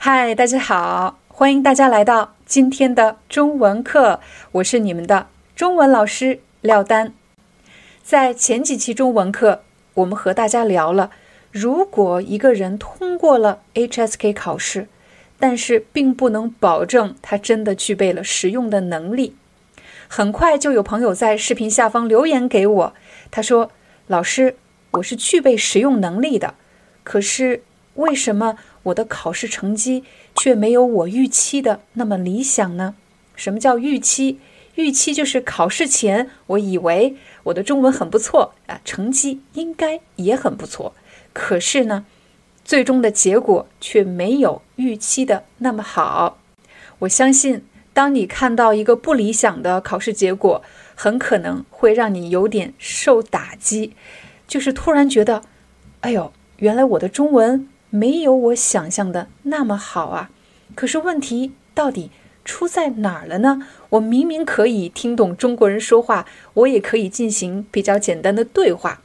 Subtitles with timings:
[0.00, 4.20] 嗨，大家好，欢迎大家来到今天的中文课，
[4.52, 7.12] 我是你们的中文老师廖丹。
[8.04, 9.62] 在前几期中文课，
[9.94, 11.10] 我们和大家聊了，
[11.50, 14.86] 如果一个人通过了 HSK 考试，
[15.40, 19.34] 但是并不能保证他真的具备了实用的能力。
[20.06, 22.94] 很快就有朋友在视频下方留言给我，
[23.32, 23.72] 他说
[24.06, 24.54] ：“老师，
[24.92, 26.54] 我是具备实用能力的，
[27.02, 28.56] 可是为什么？”
[28.88, 30.04] 我的考试成绩
[30.36, 32.94] 却没有我预期的那么理想呢？
[33.34, 34.38] 什么叫预期？
[34.74, 40.94] 预期就是考试前我以为我的中文很不错啊，成绩应该也很不错。
[41.32, 42.06] 可是呢，
[42.64, 46.38] 最终的结果却没有预期的那么好。
[47.00, 50.62] 我相信，当你看到一个不理想的考试结果，
[50.94, 53.94] 很可能会让你有点受打击，
[54.46, 55.42] 就是突然觉得，
[56.00, 57.68] 哎呦，原来我的中文。
[57.90, 60.30] 没有我想象的那么好啊！
[60.74, 62.10] 可是问题到底
[62.44, 63.66] 出在哪儿了呢？
[63.90, 69.02] 我明明可以听懂中国人说话，我也可以进行比较简单的对话。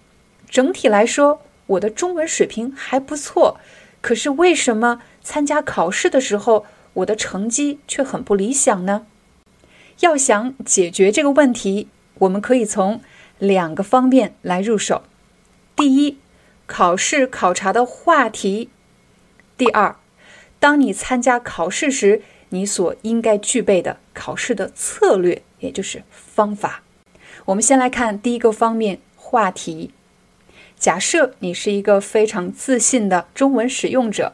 [0.50, 3.58] 整体来说，我的中文水平还不错。
[4.02, 9.06] 可是为什么参加考试的时候，我的成绩却很不理想呢？
[10.02, 11.88] 要想解决这个问题，
[12.20, 13.00] 我们可以从
[13.40, 15.04] 两个方面来入手。
[15.76, 16.18] 第一，
[16.76, 18.68] 考试考察的话题。
[19.56, 19.96] 第二，
[20.60, 26.82] 当你参加考试时，你所应该具备的考试的策略，也就是方法。
[27.46, 29.92] 我们先来看第一个方面，话题。
[30.76, 34.34] 假设你是一个非常自信的中文使用者，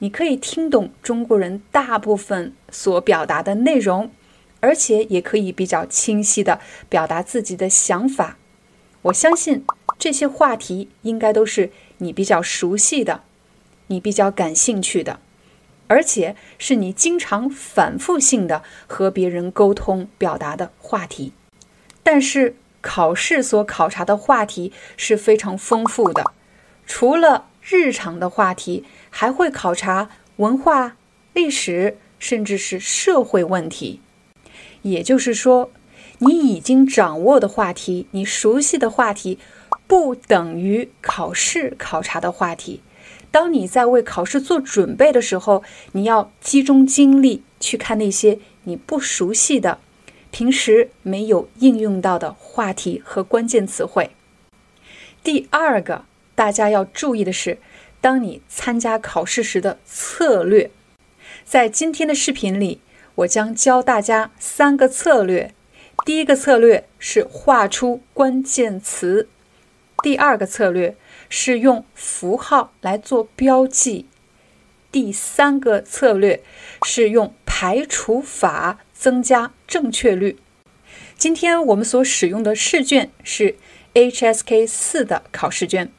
[0.00, 4.10] 你可以听懂中国人大部分所表达的内容，
[4.58, 6.58] 而且也可以比较清晰的
[6.88, 8.38] 表达自己的想法。
[9.06, 9.64] 我相信
[9.98, 13.22] 这些话题应该都是你比较熟悉的。
[13.88, 15.20] 你比较感兴趣的，
[15.86, 21.32] 而且是你经常反复性的和别人沟通表达的话题。
[22.02, 26.32] 但是考试所考察的话题是非常丰富的，
[26.84, 30.96] 除了日常的话题，还会考察文化、
[31.32, 34.00] 历史，甚至是社会问题。
[34.82, 35.70] 也就是说，
[36.18, 39.38] 你已经掌握的话题，你熟悉的话题，
[39.86, 42.80] 不等于考试考察的话题。
[43.30, 45.62] 当你在为考试做准备的时候，
[45.92, 49.78] 你要集中精力去看那些你不熟悉的、
[50.30, 54.10] 平时没有应用到的话题和关键词汇。
[55.22, 57.58] 第二个，大家要注意的是，
[58.00, 60.70] 当你参加考试时的策略。
[61.44, 62.80] 在今天的视频里，
[63.16, 65.52] 我将教大家三个策略。
[66.06, 69.28] 第一个策略是画出关键词，
[70.02, 70.96] 第二个策略。
[71.28, 74.06] 是用符号来做标记。
[74.92, 76.40] 第三个策略
[76.84, 80.38] 是用排除法增加正确率。
[81.18, 83.56] 今天我们所使用的试卷是
[83.94, 85.90] HSK 四的考试卷。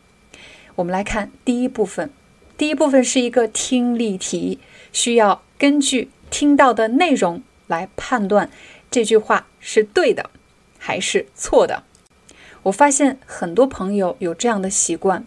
[0.75, 2.09] 我们来看第一部分。
[2.57, 4.59] 第一部分是一个听力题，
[4.93, 8.49] 需要根据听到的内容来判断
[8.89, 10.29] 这句话是对的
[10.77, 11.83] 还是错的。
[12.63, 15.25] 我发现很多朋友有这样的习惯，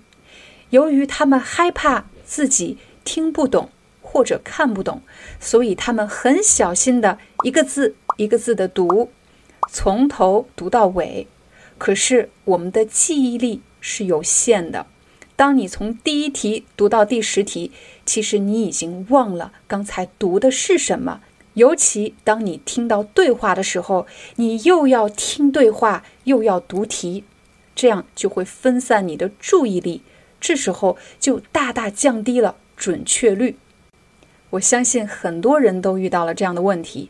[0.71, 3.71] 由于他们害怕自己听不懂
[4.03, 5.03] 或者看不懂，
[5.39, 9.11] 所以他们很小心的一个字一个字的读，
[9.71, 11.27] 从头读到尾。
[11.79, 14.87] 可是我们的记忆力是有限的，
[15.35, 17.73] 当你从第一题读到第十题，
[18.05, 21.23] 其实你已经忘了刚才读的是什么。
[21.55, 24.07] 尤其当你听到对话的时候，
[24.37, 27.25] 你又要听对话，又要读题。
[27.75, 30.03] 这样就会分散你的注意力，
[30.41, 33.57] 这时候就大大降低了准确率。
[34.51, 37.09] 我相信很多人都遇到了这样的问题。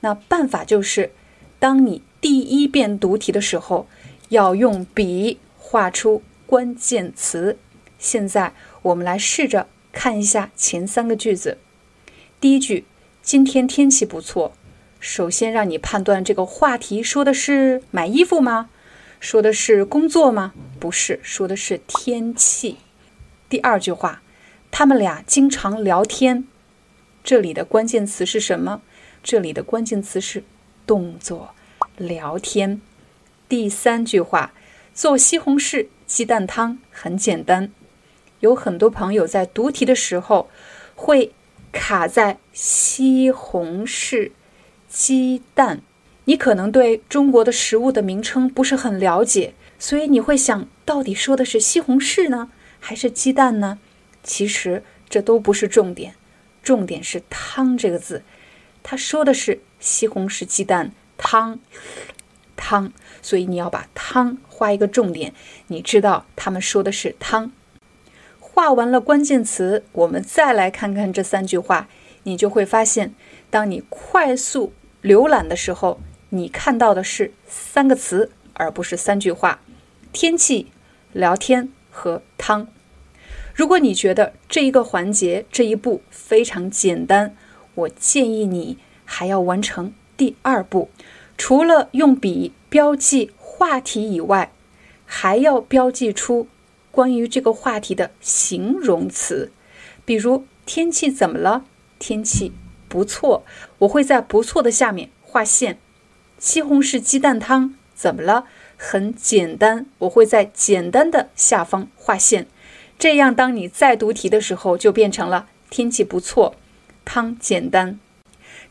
[0.00, 1.10] 那办法就是，
[1.58, 3.88] 当你第一遍读题的时候，
[4.28, 7.58] 要用笔画出关键词。
[7.98, 8.52] 现在
[8.82, 11.58] 我们来试着看一下前三个句子。
[12.40, 12.84] 第一句：
[13.22, 14.52] 今天天气不错。
[14.98, 18.68] 首先让你判断这个话题说的是买衣服吗？
[19.20, 20.52] 说的是工作吗？
[20.80, 22.78] 不是，说的是天气。
[23.48, 24.22] 第二句话，
[24.72, 26.44] 他们俩经常聊天。
[27.22, 28.82] 这里的关键词是什么？
[29.22, 30.42] 这里的关键词是
[30.84, 31.54] 动作、
[31.96, 32.80] 聊天。
[33.48, 34.52] 第三句话，
[34.92, 37.70] 做西红柿鸡蛋汤很简单。
[38.40, 40.50] 有很多朋友在读题的时候
[40.96, 41.32] 会
[41.72, 44.30] 卡在西红柿
[44.88, 45.80] 鸡蛋，
[46.26, 53.78] 你可能对中国的食物的名称不是很了解，所以你会想到底说的是西红柿呢，还是鸡蛋呢？
[54.22, 56.14] 其实这都不是重点，
[56.62, 58.22] 重点是“汤”这个字，
[58.82, 61.58] 他说的是西红柿鸡蛋汤，
[62.54, 65.32] 汤，所以你要把“汤”画一个重点，
[65.66, 67.50] 你知道他们说的是汤。
[68.54, 71.88] 画完了关键词，我们再来看看这三句话，
[72.24, 73.14] 你就会发现，
[73.48, 79.60] 当你快速浏览的时候，你看到的是三个词，而不是三句话：
[80.12, 80.70] 天气、
[81.14, 82.68] 聊天和汤。
[83.54, 87.34] 如果你觉得这一个环节这一步非常简单，
[87.74, 88.76] 我建议你
[89.06, 90.90] 还要完成第二步，
[91.38, 94.52] 除了用笔标记话题以外，
[95.06, 96.48] 还要标记出。
[96.92, 99.50] 关于这个话题的形容词，
[100.04, 101.64] 比如天气怎么了？
[101.98, 102.52] 天气
[102.88, 103.42] 不错，
[103.78, 105.78] 我会在不错的下面画线。
[106.38, 108.44] 西红柿鸡蛋汤怎么了？
[108.76, 112.46] 很简单，我会在简单的下方画线。
[112.98, 116.56] 这样，当你再读题的时候，就变成了天气不错，
[117.04, 117.98] 汤简单。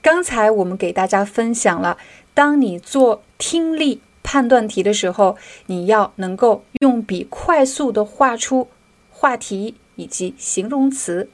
[0.01, 1.97] 刚才我们给大家分享了，
[2.33, 4.01] 当你做听力。
[4.31, 5.35] 判断题的时候，
[5.65, 8.69] 你要能够用笔快速的画出
[9.09, 11.29] 话题以及形容词。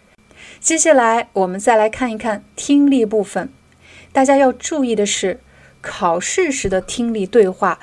[0.60, 3.50] 接下来，我们再来看一看听力部分。
[4.12, 5.40] 大家要注意的是，
[5.80, 7.80] 考试时的听力对话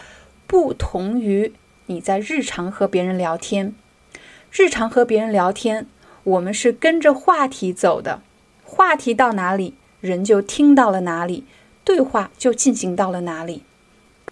[0.49, 1.53] 不同于
[1.87, 3.73] 你在日常和别人聊天。
[4.51, 5.87] 日常和别人聊天，
[6.25, 8.21] 我们是跟着话题走的，
[8.65, 11.45] 话题到哪里，人就听到了哪里，
[11.85, 13.63] 对话就进行到了哪里。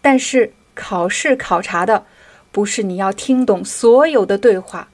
[0.01, 2.07] 但是，考试考察的
[2.51, 4.89] 不是你要听懂所有的对话，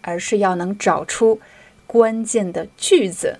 [0.00, 1.40] 而是要能找出
[1.86, 3.38] 关键的句子。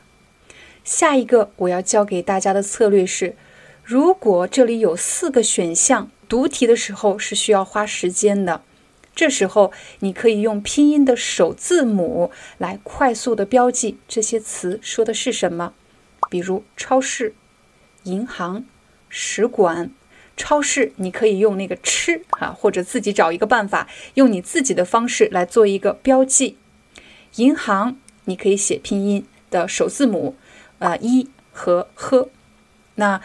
[0.85, 3.37] 下一个我要教给大家的策略是：
[3.85, 8.63] 如果这里有四个选项，读题的时候是需要花时间的。
[9.15, 15.75] 这时候你可以用拼音的首字母来快速的标记这些词说的是什么，
[16.31, 17.35] 比如超市、
[18.05, 18.65] 银行、
[19.09, 19.91] 使馆。
[20.43, 26.57] 超市，你可以用那个吃啊，或者自己找一个办法，用你自己的方式来做一个标记。
[27.37, 30.35] 银行，你可以写拼音的首字母，
[30.81, 32.29] 呃，一和呵。
[32.97, 33.21] 那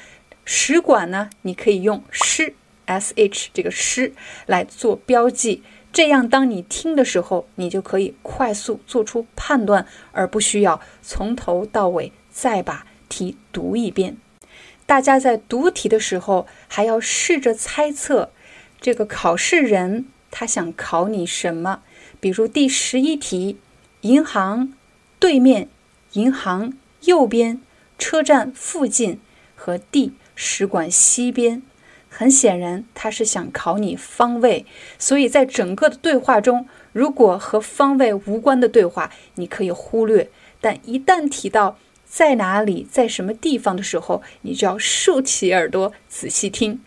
[0.45, 2.53] 使馆呢，你可以用诗
[2.85, 4.13] s h 这个诗
[4.45, 5.63] 来做标记。
[5.91, 14.17] 这样，当你听的时候，你就可以快速做出判断，而不需要从头到尾再把题读一遍。
[14.87, 18.31] 大家在读题的时候，还要试着猜测
[18.79, 21.81] 这个考试人他想考你什么。
[22.21, 23.57] 比如第十一题，
[24.01, 24.73] 银行
[25.19, 25.67] 对面、
[26.13, 27.61] 银行右边、
[27.99, 29.19] 车站附近
[29.55, 31.61] 和 D 使馆西边。
[32.09, 34.65] 很显然，他是想考你方位。
[34.97, 40.31] 所以在整个的对话中，如果和方位无关的对话，你可以忽略。
[40.61, 41.77] 但一旦提到，
[42.09, 46.81] 在哪里，在什么地方的时候，你就要竖起耳朵仔细听。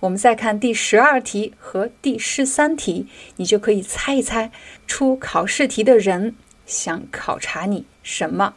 [0.00, 4.52] 我们再看第十二题和第十三题，你就可以猜一猜
[4.86, 6.34] 出考试题的人
[6.66, 8.54] 想考察你什么。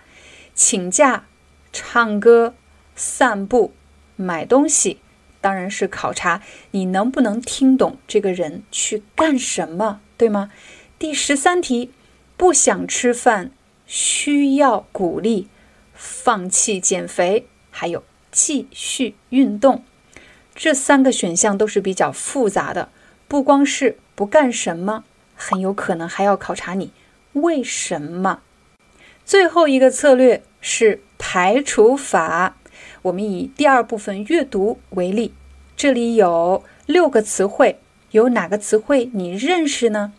[0.53, 1.25] 请假、
[1.71, 2.55] 唱歌、
[2.95, 3.73] 散步、
[4.15, 4.99] 买东西，
[5.39, 6.41] 当然是考察
[6.71, 10.51] 你能不能听懂这个人去干什么，对吗？
[10.99, 11.91] 第十三题，
[12.35, 13.51] 不想吃饭，
[13.85, 15.47] 需要鼓励。
[15.95, 19.83] 放弃减肥，还有继续运动，
[20.53, 22.89] 这三个选项都是比较复杂的。
[23.27, 25.03] 不光是不干什么，
[25.35, 26.91] 很有可能还要考察你
[27.33, 28.41] 为什么。
[29.25, 32.57] 最后一个策略是排除法。
[33.03, 35.33] 我们以第二部分阅读为例，
[35.75, 37.79] 这里有六个词汇，
[38.11, 40.13] 有哪个词汇你认识呢？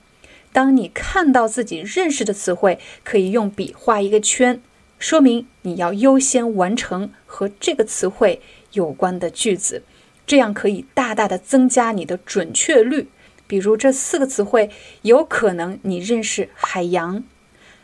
[0.53, 4.61] 当你看到自己认识的词汇，可以用笔画一个圈。
[4.99, 8.41] 说明你要优先完成和这个词汇
[8.73, 9.83] 有关的句子，
[10.27, 13.09] 这样可以大大的增加你的准确率。
[13.47, 14.71] 比如这四个词汇，
[15.03, 17.23] 有可能你认识海洋。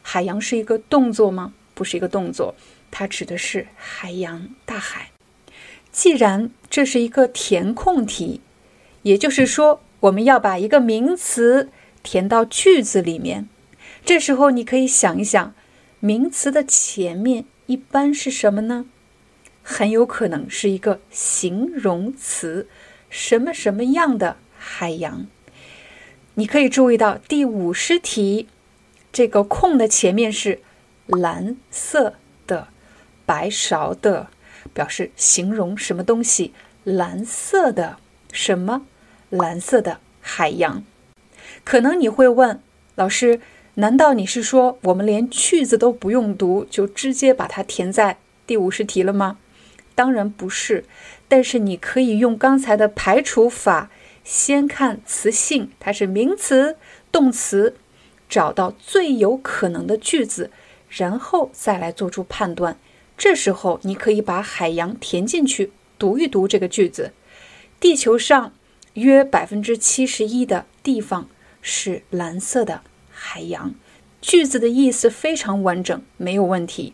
[0.00, 1.52] 海洋是一个动作吗？
[1.74, 2.54] 不是一个动作，
[2.90, 5.10] 它指的是海洋、大海。
[5.92, 8.40] 既然这是一个填空题，
[9.02, 11.68] 也就是说我们要把一个名词
[12.02, 13.48] 填到句子里面，
[14.04, 15.54] 这时候你可以想一想。
[16.04, 18.86] 名词的前面一般是什么呢？
[19.62, 22.66] 很有可能是一个形容词，
[23.08, 25.28] 什么什么样的海洋。
[26.34, 28.48] 你可以注意到第五十题，
[29.12, 30.58] 这个空的前面是
[31.06, 32.14] 蓝色
[32.48, 32.66] 的、
[33.24, 34.26] 白勺的，
[34.74, 36.52] 表示形容什么东西？
[36.82, 37.98] 蓝色的
[38.32, 38.84] 什么？
[39.30, 40.82] 蓝色的海洋。
[41.62, 42.60] 可能你会问
[42.96, 43.40] 老师，
[43.76, 49.38] 难道你是说我们连句子都不用读，就直接把它填在第五十题了吗？
[49.94, 50.84] 当然不是，
[51.26, 53.90] 但是你可以用刚才的排除法，
[54.22, 56.76] 先看词性，它是名词、
[57.10, 57.76] 动词，
[58.28, 60.50] 找到最有可能的句子，
[60.90, 62.76] 然后再来做出判断。
[63.16, 67.12] 这时候你可以把海洋填进去，读一读这个句子。
[67.80, 68.52] 地球上
[68.94, 71.28] 约百分之七十一的地方
[71.62, 72.82] 是蓝色的
[73.22, 73.74] 海洋。
[74.20, 76.92] 句子的意思非常完整，没有问题。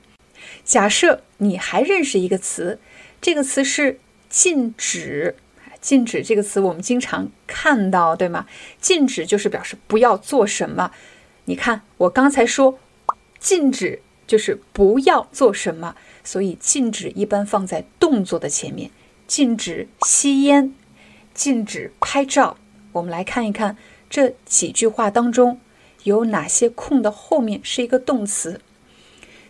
[0.64, 2.78] 假设你还认识一个词。
[3.20, 3.98] 这个词是
[4.30, 5.34] 禁止，
[5.80, 8.46] 禁止这个词我们经常看到，对吗？
[8.80, 10.92] 禁止就是表示不要做什么。
[11.46, 12.78] 你看，我刚才说
[13.40, 18.92] 禁止就是不要做什么，所以禁止一般放在动作的前面。
[19.26, 20.72] 禁止吸烟，
[21.34, 22.56] 禁止拍照。
[22.92, 23.76] 我们来看一看
[24.08, 25.60] 这几句话当中
[26.04, 28.60] 有哪些空的后面是一个动词。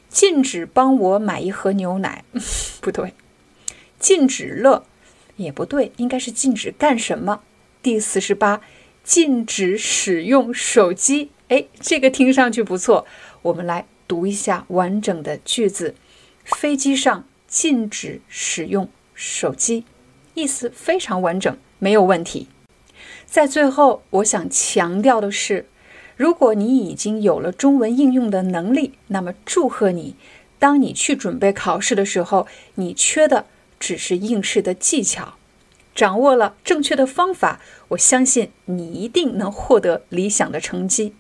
[0.09, 2.25] 禁止帮我买一盒牛奶，
[2.81, 3.15] 不对。
[3.99, 4.85] 禁止了，
[5.37, 7.43] 也不对，应该是禁止干什么？
[7.83, 8.61] 第四十八，
[9.03, 11.31] 禁止使用手机。
[11.49, 13.07] 哎，这个听上去不错。
[13.43, 15.95] 我们来读一下完整的句子：
[16.45, 19.85] 飞机上禁止使用手机，
[20.35, 22.49] 意思非常完整，没有问题。
[23.27, 25.67] 在最后，我想强调的是，
[26.19, 30.17] 如果你已经有了中文应用的能力，那么祝贺你。
[30.59, 33.47] 当你去准备考试的时候，你缺的。
[33.81, 35.35] 只是应试的技巧，
[35.95, 37.61] 掌握了正确的方法，
[37.91, 41.15] 我相信你一定能获得理想的成绩。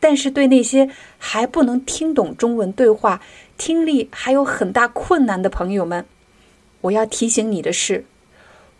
[0.00, 0.88] 但是，对那些
[1.18, 3.20] 还不能听懂中文对话、
[3.58, 6.06] 听力还有很大困难的朋友们，
[6.80, 8.06] 我要提醒你的是，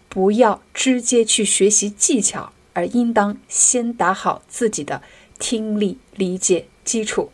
[0.08, 5.02] 不要直接去学习技巧，而应当先打好自己的
[5.39, 7.31] 听力理解基础。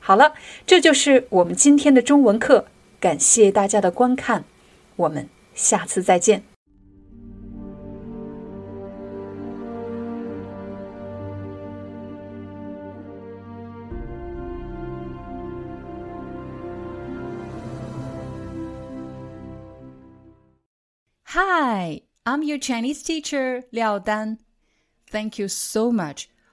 [0.00, 0.34] 好了，
[0.66, 2.66] 这就是我们今天的中文课，
[2.98, 4.44] 感谢大家的观看，
[4.96, 5.28] 我们。
[5.54, 6.42] 下次再见。
[21.24, 24.38] Hi, I'm your Chinese teacher Liao Dan.
[25.10, 26.24] Thank you so much